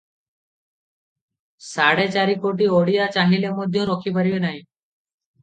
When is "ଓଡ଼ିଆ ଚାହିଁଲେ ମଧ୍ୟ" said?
2.79-3.87